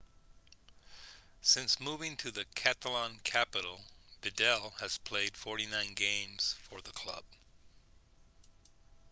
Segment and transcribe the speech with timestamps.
[1.43, 3.81] since moving to the catalan-capital
[4.23, 7.23] vidal had played 49 games for the club